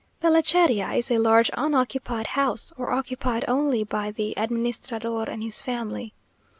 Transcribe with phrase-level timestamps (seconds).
[0.21, 5.61] The Lecheria is a large unoccupied house, or occupied only by the administrador and his
[5.61, 6.15] family.